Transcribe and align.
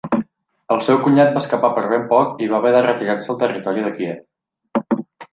El 0.75 0.79
seu 0.85 0.95
cunyat 1.01 1.35
va 1.35 1.43
escapar 1.43 1.69
per 1.75 1.83
ben 1.91 2.07
poc 2.13 2.41
i 2.45 2.49
va 2.53 2.57
haver 2.61 2.71
de 2.77 2.81
retirar-se 2.85 3.31
al 3.33 3.37
territori 3.43 3.83
de 3.89 3.91
Kíev. 3.99 4.97